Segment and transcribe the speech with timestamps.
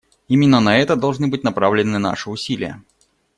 [0.27, 2.81] Именно на это должны быть направлены наши усилия.